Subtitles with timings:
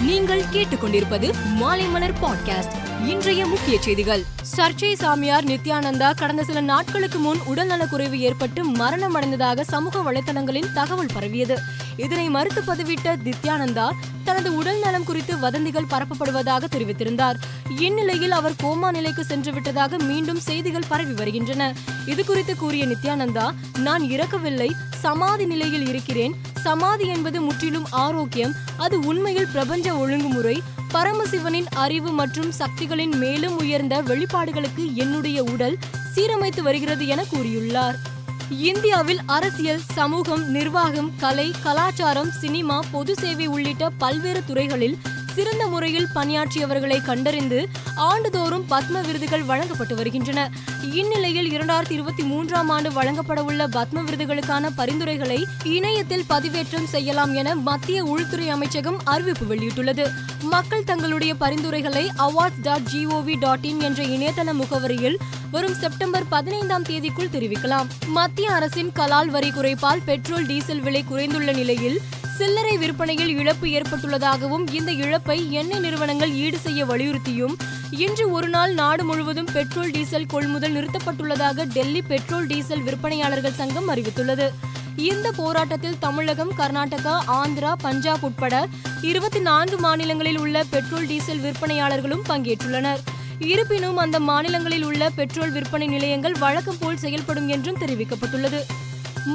[0.00, 4.24] நீங்கள் கேட்டுக்கொண்டிருப்பது மாலைமலர் பாட்காஸ்ட் இன்றைய முக்கிய செய்திகள்.
[4.56, 11.58] சர்ச்சை சாமியார் நித்யானந்தா கடந்த சில நாட்களுக்கு முன் உடல்நலக்குறைவு ஏற்பட்டு மரணம் அடைந்ததாக சமூக வலைதளங்களில் தகவல் பரவியது.
[11.96, 13.90] இதனை மறுத்து பதிவிட்ட நித்யானந்தா
[14.24, 17.34] தனது உடல் நலம் குறித்து வதந்திகள் பரப்பப்படுவதாக தெரிவித்திருந்தார்.
[17.78, 21.74] இந்நிலையில் அவர் கோமா நிலைக்கு சென்று விட்டதாக மீண்டும் செய்திகள் பரவி வருகின்றன.
[22.06, 26.47] இது குறித்து கூறிய நித்யானந்தா நான் இறக்கவில்லை சமாதி நிலையில் இருக்கிறேன்.
[26.68, 28.54] சமாதி என்பது முற்றிலும் ஆரோக்கியம்.
[28.76, 30.62] அது உண்மையில் பிரபஞ்ச ஒழுங்குமுறை.
[30.94, 35.78] பரமசிவனின் அறிவு மற்றும் சக்திகளின் மேலும் உயர்ந்த வெளிப்பாடுகளுக்கு என்னுடைய உடல்
[36.14, 37.94] சீரமைத்து வருகிறது என கூறியுள்ளார்.
[38.50, 44.98] இந்தியாவில் அரசியல் சமூகம் நிர்வாகம் கலை கலாச்சாரம் சினிமா பொது சேவை உள்ளிட்ட பல்வேறு துறைகளில்
[45.38, 50.50] சிறந்த முறையில் பணியாற்றியவர்களை கண்டறிந்து ஆண்டுதோறும் பத்ம விருதுகள் வழங்கப்பட்டு வருகின்றன.
[50.92, 58.04] இந்நிலையில் இரண்டாயிரத்தி இருபத்தி மூன்றாம் ஆண்டு வழங்கப்பட உள்ள பத்ம விருதுகளுக்கான பரிந்துரைகளை இணையத்தில் பதிவேற்றம் செய்யலாம் என மத்திய
[58.04, 60.06] உள்துறை அமைச்சகம் அறிவிப்பு வெளியிட்டுள்ளது.
[60.42, 65.18] மக்கள் தங்களுடைய பரிந்துரைகளை awards dot GOV dot in என்ற இணையதள முகவரியில்
[65.50, 67.86] வரும் செப்டம்பர் பதினைந்தாம் தேதிக்குள் தெரிவிக்கலாம்.
[68.06, 72.00] மத்திய அரசின் கலால் வரி குறைப்பால் பெட்ரோல் டீசல் விலை குறைந்துள்ள நிலையில்
[72.38, 77.54] சில்லறை விற்பனையில் இழப்பு ஏற்பட்டுள்ளதாகவும் இந்த இழப்பை எண்ணெய் நிறுவனங்கள் ஈடு செய்ய வலியுறுத்தியும்
[77.90, 84.48] இன்று ஒரு நாள் நாடு முழுவதும் பெட்ரோல் டீசல் கொள்முதல் நிறுத்தப்பட்டுள்ளதாக டெல்லி பெட்ரோல் டீசல் விற்பனையாளர்கள் சங்கம் அறிவித்துள்ளது.
[84.96, 88.66] இந்த போராட்டத்தில் தமிழகம் கர்நாடகா ஆந்திரா பஞ்சாப் உட்பட
[89.00, 93.02] இருபத்தி நான்கு மாநிலங்களில் உள்ள பெட்ரோல் டீசல் விற்பனையாளர்களும் பங்கேற்றுள்ளனர்.
[93.38, 98.62] இருப்பினும் அந்த மாநிலங்களில் உள்ள பெட்ரோல் விற்பனை நிலையங்கள் வழக்கம் போல் செயல்படும் என்றும் தெரிவிக்கப்பட்டுள்ளது.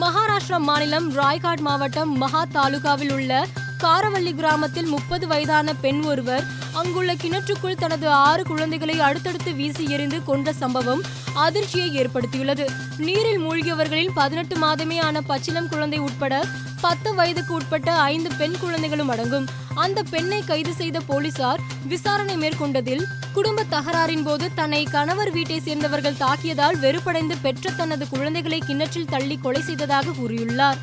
[0.02, 3.48] மகாராஷ்டிரா மாநிலம் ராய்காட் மாவட்டம் மகா தாலுகாவில் உள்ள
[3.84, 10.54] காரவள்ளி கிராமத்தில் முப்பது வயதான பெண் ஒருவர் அங்குள்ள கிணற்றுக்குள் தனது ஆறு குழந்தைகளை அடுத்தடுத்து வீசி எறிந்து கொன்ற
[10.54, 11.02] சம்பவம்
[11.34, 12.66] அதிர்ச்சியை ஏற்படுத்தியுள்ளது.
[12.98, 16.44] நீரில் மூழ்கியவர்களில் பதினெட்டு மாதமே ஆன பச்சிலம் குழந்தை உட்பட
[16.86, 19.46] பத்து வயதுக்கு உட்பட்ட ஐந்து பெண் குழந்தைகளும் அடங்கும்.
[19.76, 23.04] அந்த பெண்ணை கைது செய்த போலீசார் விசாரணை மேற்கொண்டதில்
[23.34, 29.62] குடும்ப தகராறின் போது தன்னை கணவர் வீட்டை சேர்ந்தவர்கள் தாக்கியதால் வெறுப்படைந்து பெற்ற தனது குழந்தைகளை கிணற்றில் தள்ளி கொலை
[29.62, 30.82] செய்ததாக கூறியுள்ளார்.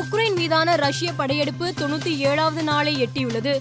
[0.00, 3.54] உக்ரைன் மீதான ரஷ்ய படையெடுப்பு தொண்ணூத்தி ஏழாவது நாளை எட்டியுள்ளது.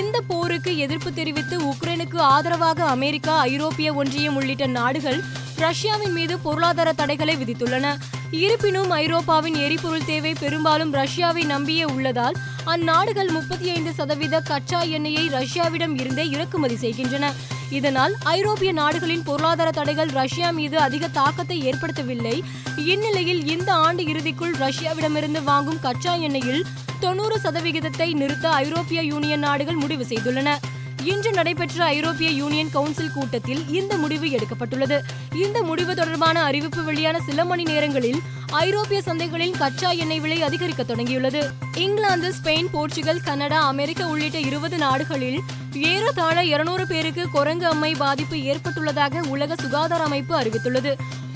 [0.00, 5.18] இந்த போருக்கு எதிர்ப்பு தெரிவித்து உக்ரைனுக்கு ஆதரவாக அமெரிக்கா ஐரோப்பிய ஒன்றியம் உள்ளிட்ட நாடுகள்
[5.56, 7.96] ரஷ்யாவின் மீது பொருளாதார தடைகளை விதித்துள்ளன.
[8.30, 12.34] இருப்பினும் ஐரோப்பாவின் எரிபொருள் தேவை பெரும்பாலும் ரஷ்யாவை நம்பியே உள்ளதால்
[12.66, 17.32] அந்நாடுகள் முப்பத்தி ஐந்து சதவீத கச்சா எண்ணெயை ரஷ்யாவிடம் இருந்தே இறக்குமதி செய்கின்றன.
[17.70, 22.42] இதனால் ஐரோப்பிய நாடுகளின் பொருளாதார தடைகள் ரஷ்யா மீது அதிக தாக்கத்தை ஏற்படுத்தவில்லை.
[22.76, 26.62] இந்நிலையில் இந்த ஆண்டு இறுதிக்குள் ரஷ்யாவிடமிருந்து வாங்கும் கச்சா எண்ணெயில்
[27.00, 30.56] தொண்ணூறு சதவிகிதத்தை நிறுத்த ஐரோப்பிய யூனியன் நாடுகள் முடிவு செய்துள்ளன.
[31.04, 35.00] இன்று நடைபெற்ற ஐரோப்பிய யூனியன் கவுன்சில் கூட்டத்தில் இந்த முடிவு எடுக்கப்பட்டுள்ளது.
[35.34, 38.20] இந்த முடிவு தொடர்பான அறிவிப்பு வெளியான சில மணி நேரங்களில்
[38.50, 41.42] ஐரோப்பிய சந்தைகளில் கச்சா எண்ணெய் விலை அதிகரிக்க தொடங்கியுள்ளது.
[41.74, 45.40] England Spain Portugal Canada America உள்ளிட்ட இருபது நாடுகளில்
[45.72, 50.94] ஏறத்தாழ இருநூறு பேருக்கு குரங்கு அம்மை பாதிப்பு ஏற்பட்டுள்ளதாக உலக சுகாதார அமைப்பு அறிவித்துள்ளது.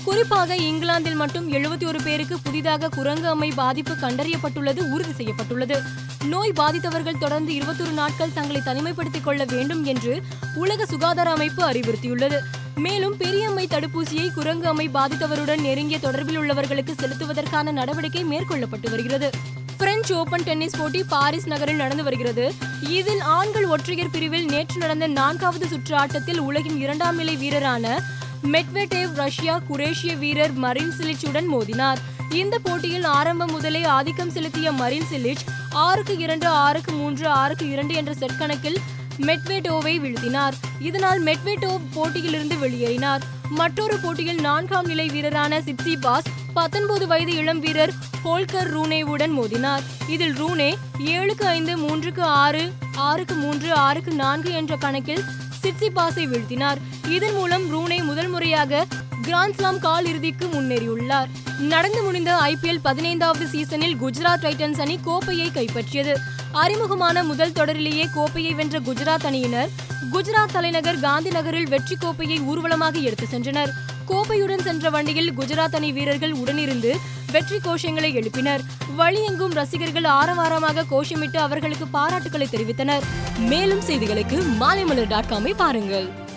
[0.09, 5.81] குறிப்பாக இங்கிலாந்தில் மட்டும் எழுபத்தி ஒரு பேருக்கு புதிதாக குரங்கு அம்மை பாதிப்பு கண்டறியப்பட்டுள்ளது உறுதி செய்யப்பட்டுள்ளது.
[6.25, 10.21] நோய் பாதித்தவர்கள் தொடர்ந்து இருபத்தொரு நாட்கள் தங்களை தனிமைப்படுத்திக் கொள்ள வேண்டும் என்று
[10.55, 12.39] உலக சுகாதார அமைப்பு அறிவுறுத்தியுள்ளது.
[12.75, 19.29] மேலும் பெரியம்மை தடுப்பூசியை குரங்கு அம்மை பாதித்தவருடன் நெருங்கிய தொடர்பில் உள்ளவர்களுக்கு செலுத்துவதற்கான நடவடிக்கை மேற்கொள்ளப்பட்டு வருகிறது.
[19.77, 22.53] பிரெஞ்சு ஓபன் டென்னிஸ் போட்டி பாரிஸ் நகரில் நடந்து வருகிறது.
[22.79, 29.61] இதில் ஆண்கள் ஒற்றையர் பிரிவில் நேற்று நடந்த நான்காவது சுற்று ஆட்டத்தில் உலகின் இரண்டாம் நிலை வீரரான மெட்வெடேவ் ரஷ்யா
[29.69, 31.97] குரேஷிய வீரர் மரின் சிலிச்சுடன் மோதினார்.
[32.29, 38.13] இந்த போட்டியில் ஆரம்பம் முதலே ஆதிக்கம் செலுத்திய மரின் சிலிச் ஆறுக்கு இரண்டு ஆறுக்கு மூன்று ஆறுக்கு இரண்டு என்ற
[38.13, 38.77] செட் கணக்கில்
[39.19, 40.53] மெட்வெடோவை வீழ்த்தினார்.
[40.79, 43.21] இதனால் மெட்வெடோவ் போட்டியிலிருந்து வெளியேறினார்.
[43.49, 49.81] மற்றொரு போட்டியில் நான்காம் நிலை வீரரான சிப்சி பாஸ் பத்தொன்பது வயது இளம் வீரர் ஹோல்கர் ரூனேவுடன் மோதினார்.
[50.07, 55.23] இதில் ரூனே ஏழுக்கு ஐந்து மூன்றுக்கு ஆறு ஆறுக்கு மூன்று ஆறுக்கு நான்கு என்ற கணக்கில்
[55.63, 56.77] சிப்சி பாஸை வீழ்த்தினார்.
[57.09, 58.85] இதன் மூலம் ரூனே முதல் முறையாக
[59.23, 61.29] கிராண்ட்ஸ்லாம் கால் இறுதிக்கு முன்னேறியுள்ளார்.
[61.59, 66.15] நடந்து முடிந்த ஐபிஎல் பதினைந்தாவது சீசனில் குஜராத் டைட்டன்ஸ் அணி கோப்பையை கைப்பற்றியது.
[66.51, 69.69] அறிமுகமான முதல் தொடரிலேயே கோப்பையை வென்ற குஜராத் அணியினர்
[70.11, 73.69] குஜராத் தலைநகர் காந்தி நகரில் வெற்றி கோப்பையை ஊர்வலமாக எடுத்து சென்றனர்.
[74.07, 76.95] கோப்பையுடன் சென்ற வண்டியில் குஜராத் அணி வீரர்கள் உடனிருந்து
[77.31, 78.59] வெற்றி கோஷங்களை எழுப்பினர்.
[78.97, 83.01] வழியெங்கும் ரசிகர்கள் ஆரவாரமாக கோஷமிட்டு அவர்களுக்கு பாராட்டுகளை தெரிவித்தனர்.
[83.37, 86.27] மேலும் செய்திகளுக்கு மாலைமலர் டாட் காமை பாருங்கள்.